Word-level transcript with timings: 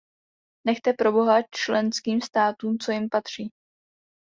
Nechte 0.65 0.93
proboha 0.93 1.41
členským 1.51 2.21
státům, 2.21 2.77
co 2.77 2.91
jim 2.91 3.09
patří. 3.09 3.49